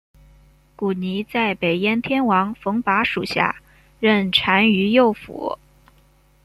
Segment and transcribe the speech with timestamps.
[0.75, 3.61] 古泥在北燕天王冯跋属下
[3.99, 5.59] 任单于右辅。